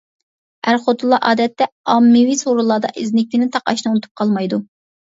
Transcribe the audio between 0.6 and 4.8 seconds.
ئەر خوتۇنلار ئادەتتە ئاممىۋى سورۇنلاردا ئىزنىكىنى تاقاشنى ئۇنتۇپ قالمايدۇ.